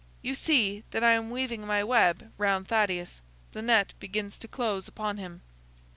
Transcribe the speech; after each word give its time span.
You 0.23 0.33
see 0.33 0.83
that 0.89 1.03
I 1.03 1.11
am 1.11 1.29
weaving 1.29 1.61
my 1.67 1.83
web 1.83 2.31
round 2.39 2.67
Thaddeus. 2.67 3.21
The 3.51 3.61
net 3.61 3.93
begins 3.99 4.39
to 4.39 4.47
close 4.47 4.87
upon 4.87 5.17
him." 5.17 5.43